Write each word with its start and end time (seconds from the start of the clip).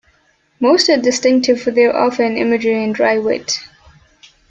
Most 0.59 0.89
are 0.89 0.97
distinctive 0.97 1.61
for 1.61 1.69
their 1.69 1.95
offhand 1.95 2.35
imagery 2.35 2.83
and 2.83 2.95
dry 2.95 3.19
wit. 3.19 3.59